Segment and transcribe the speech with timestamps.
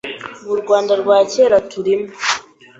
[0.47, 2.09] Mu Rwanda rwa kera turimo